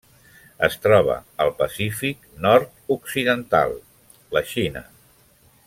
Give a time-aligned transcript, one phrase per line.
[0.67, 3.77] Es troba al Pacífic nord-occidental:
[4.39, 4.87] la Xina.